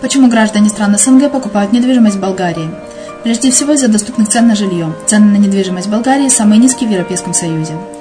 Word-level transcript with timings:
Почему 0.00 0.28
граждане 0.28 0.70
стран 0.70 0.96
СНГ 0.96 1.30
покупают 1.30 1.74
недвижимость 1.74 2.16
в 2.16 2.20
Болгарии? 2.20 2.70
Прежде 3.22 3.50
всего 3.50 3.74
из-за 3.74 3.88
доступных 3.88 4.30
цен 4.30 4.48
на 4.48 4.54
жилье. 4.54 4.94
Цены 5.04 5.26
на 5.26 5.36
недвижимость 5.36 5.88
в 5.88 5.90
Болгарии 5.90 6.30
самые 6.30 6.58
низкие 6.58 6.88
в 6.88 6.92
Европейском 6.92 7.34
Союзе. 7.34 7.74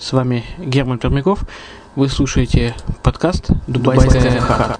с 0.00 0.12
вами 0.12 0.44
Герман 0.58 0.98
Пермяков. 0.98 1.44
Вы 1.94 2.08
слушаете 2.08 2.74
подкаст 3.02 3.50
«Дубайская 3.66 4.40
хаха». 4.40 4.78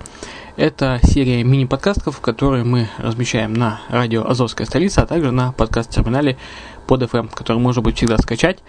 Это 0.56 0.98
серия 1.02 1.44
мини-подкастов, 1.44 2.20
которые 2.20 2.64
мы 2.64 2.88
размещаем 2.96 3.52
на 3.52 3.82
радио 3.90 4.26
«Азовская 4.26 4.66
столица», 4.66 5.02
а 5.02 5.06
также 5.06 5.30
на 5.30 5.52
подкаст-терминале 5.52 6.38
под 6.86 7.02
FM, 7.02 7.28
который 7.34 7.58
можно 7.58 7.82
будет 7.82 7.98
всегда 7.98 8.16
скачать. 8.16 8.60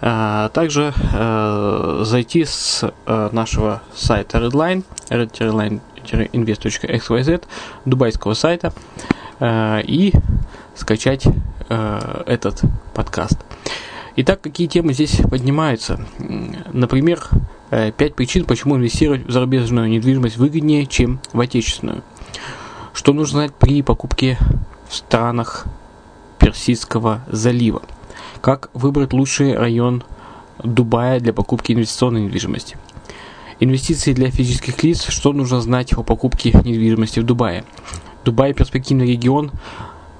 А 0.00 0.48
также 0.48 0.92
э, 1.14 2.02
зайти 2.04 2.44
с 2.44 2.82
э, 3.06 3.28
нашего 3.30 3.80
сайта 3.94 4.38
Redline, 4.38 4.82
redline-invest.xyz, 5.08 7.44
дубайского 7.84 8.34
сайта, 8.34 8.72
э, 9.38 9.82
и 9.84 10.12
скачать 10.74 11.28
э, 11.68 12.24
этот 12.26 12.62
подкаст. 12.92 13.38
Итак, 14.18 14.40
какие 14.40 14.66
темы 14.66 14.94
здесь 14.94 15.20
поднимаются? 15.30 16.00
Например, 16.72 17.22
э, 17.70 17.92
пять 17.92 18.14
причин, 18.14 18.46
почему 18.46 18.76
инвестировать 18.76 19.26
в 19.26 19.30
зарубежную 19.30 19.90
недвижимость 19.90 20.38
выгоднее, 20.38 20.86
чем 20.86 21.20
в 21.34 21.40
отечественную. 21.40 22.02
Что 22.94 23.12
нужно 23.12 23.40
знать 23.40 23.54
при 23.54 23.82
покупке 23.82 24.38
в 24.88 24.94
странах 24.94 25.66
Персидского 26.38 27.20
залива? 27.28 27.82
Как 28.40 28.70
выбрать 28.72 29.12
лучший 29.12 29.54
район 29.54 30.02
Дубая 30.64 31.20
для 31.20 31.34
покупки 31.34 31.72
инвестиционной 31.72 32.22
недвижимости? 32.22 32.78
Инвестиции 33.60 34.14
для 34.14 34.30
физических 34.30 34.82
лиц. 34.82 35.08
Что 35.10 35.34
нужно 35.34 35.60
знать 35.60 35.92
о 35.92 36.02
покупке 36.02 36.52
недвижимости 36.52 37.20
в 37.20 37.24
Дубае? 37.24 37.64
Дубай– 38.24 38.54
перспективный 38.54 39.08
регион 39.08 39.52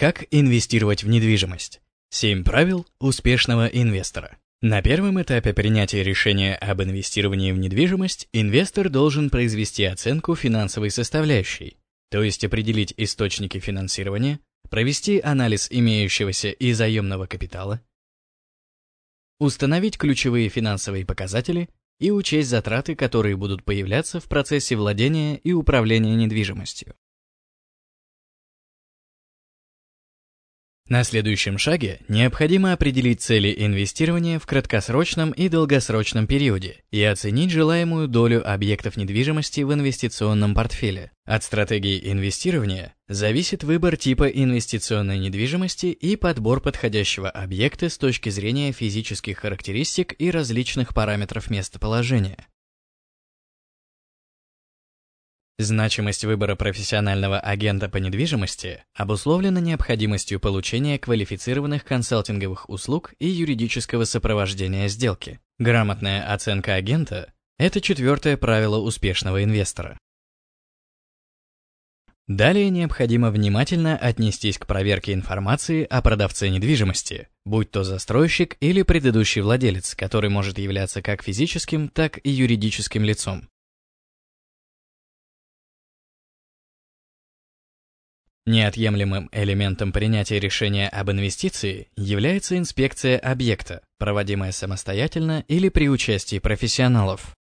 Как 0.00 0.24
инвестировать 0.30 1.04
в 1.04 1.08
недвижимость? 1.08 1.82
Семь 2.08 2.42
правил 2.42 2.86
успешного 3.00 3.66
инвестора. 3.66 4.38
На 4.62 4.80
первом 4.80 5.20
этапе 5.20 5.52
принятия 5.52 6.02
решения 6.02 6.54
об 6.54 6.80
инвестировании 6.80 7.52
в 7.52 7.58
недвижимость 7.58 8.26
инвестор 8.32 8.88
должен 8.88 9.28
произвести 9.28 9.84
оценку 9.84 10.34
финансовой 10.34 10.90
составляющей, 10.90 11.76
то 12.10 12.22
есть 12.22 12.42
определить 12.44 12.94
источники 12.96 13.58
финансирования, 13.58 14.40
провести 14.70 15.20
анализ 15.20 15.68
имеющегося 15.70 16.48
и 16.48 16.72
заемного 16.72 17.26
капитала, 17.26 17.82
установить 19.38 19.98
ключевые 19.98 20.48
финансовые 20.48 21.04
показатели 21.04 21.68
и 21.98 22.10
учесть 22.10 22.48
затраты, 22.48 22.94
которые 22.94 23.36
будут 23.36 23.64
появляться 23.64 24.18
в 24.18 24.24
процессе 24.24 24.76
владения 24.76 25.36
и 25.36 25.52
управления 25.52 26.14
недвижимостью. 26.14 26.94
На 30.90 31.04
следующем 31.04 31.56
шаге 31.56 32.00
необходимо 32.08 32.72
определить 32.72 33.22
цели 33.22 33.54
инвестирования 33.56 34.40
в 34.40 34.46
краткосрочном 34.46 35.30
и 35.30 35.48
долгосрочном 35.48 36.26
периоде 36.26 36.78
и 36.90 37.00
оценить 37.04 37.52
желаемую 37.52 38.08
долю 38.08 38.42
объектов 38.44 38.96
недвижимости 38.96 39.60
в 39.60 39.72
инвестиционном 39.72 40.52
портфеле. 40.52 41.12
От 41.24 41.44
стратегии 41.44 42.10
инвестирования 42.10 42.92
зависит 43.06 43.62
выбор 43.62 43.96
типа 43.96 44.24
инвестиционной 44.24 45.20
недвижимости 45.20 45.86
и 45.86 46.16
подбор 46.16 46.60
подходящего 46.60 47.30
объекта 47.30 47.88
с 47.88 47.96
точки 47.96 48.30
зрения 48.30 48.72
физических 48.72 49.38
характеристик 49.38 50.16
и 50.18 50.28
различных 50.28 50.92
параметров 50.92 51.50
местоположения. 51.50 52.48
Значимость 55.62 56.24
выбора 56.24 56.56
профессионального 56.56 57.38
агента 57.38 57.90
по 57.90 57.98
недвижимости 57.98 58.82
обусловлена 58.94 59.60
необходимостью 59.60 60.40
получения 60.40 60.98
квалифицированных 60.98 61.84
консалтинговых 61.84 62.70
услуг 62.70 63.12
и 63.18 63.28
юридического 63.28 64.04
сопровождения 64.04 64.88
сделки. 64.88 65.38
Грамотная 65.58 66.32
оценка 66.32 66.76
агента– 66.76 67.34
это 67.58 67.82
четвертое 67.82 68.38
правило 68.38 68.78
успешного 68.78 69.44
инвестора. 69.44 69.98
Далее 72.26 72.70
необходимо 72.70 73.30
внимательно 73.30 73.98
отнестись 73.98 74.56
к 74.56 74.66
проверке 74.66 75.12
информации 75.12 75.84
о 75.84 76.00
продавце 76.00 76.48
недвижимости, 76.48 77.28
будь 77.44 77.70
то 77.70 77.84
застройщик 77.84 78.56
или 78.60 78.80
предыдущий 78.80 79.42
владелец, 79.42 79.94
который 79.94 80.30
может 80.30 80.58
являться 80.58 81.02
как 81.02 81.22
физическим, 81.22 81.88
так 81.90 82.18
и 82.24 82.30
юридическим 82.30 83.04
лицом. 83.04 83.49
Неотъемлемым 88.46 89.28
элементом 89.32 89.92
принятия 89.92 90.40
решения 90.40 90.88
об 90.88 91.10
инвестиции 91.10 91.88
является 91.96 92.56
инспекция 92.56 93.18
объекта, 93.18 93.82
проводимая 93.98 94.52
самостоятельно 94.52 95.44
или 95.46 95.68
при 95.68 95.88
участии 95.88 96.38
профессионалов. 96.38 97.34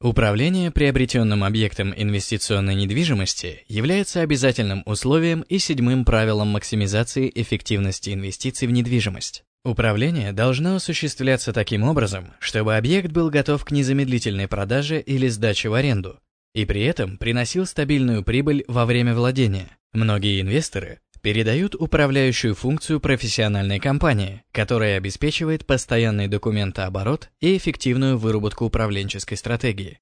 Управление 0.00 0.70
приобретенным 0.70 1.44
объектом 1.44 1.94
инвестиционной 1.96 2.74
недвижимости 2.74 3.64
является 3.68 4.20
обязательным 4.20 4.82
условием 4.84 5.42
и 5.42 5.58
седьмым 5.58 6.04
правилом 6.04 6.48
максимизации 6.48 7.30
эффективности 7.34 8.10
инвестиций 8.12 8.68
в 8.68 8.70
недвижимость. 8.70 9.44
Управление 9.64 10.32
должно 10.32 10.76
осуществляться 10.76 11.54
таким 11.54 11.84
образом, 11.84 12.34
чтобы 12.38 12.76
объект 12.76 13.12
был 13.12 13.30
готов 13.30 13.64
к 13.64 13.70
незамедлительной 13.70 14.46
продаже 14.46 15.00
или 15.00 15.28
сдаче 15.28 15.70
в 15.70 15.74
аренду, 15.74 16.18
и 16.54 16.64
при 16.64 16.82
этом 16.84 17.18
приносил 17.18 17.66
стабильную 17.66 18.22
прибыль 18.22 18.64
во 18.68 18.86
время 18.86 19.14
владения. 19.14 19.76
Многие 19.92 20.40
инвесторы 20.40 21.00
передают 21.20 21.74
управляющую 21.74 22.54
функцию 22.54 23.00
профессиональной 23.00 23.80
компании, 23.80 24.42
которая 24.52 24.98
обеспечивает 24.98 25.66
постоянный 25.66 26.28
документооборот 26.28 27.30
и 27.40 27.56
эффективную 27.56 28.18
выработку 28.18 28.66
управленческой 28.66 29.38
стратегии. 29.38 30.00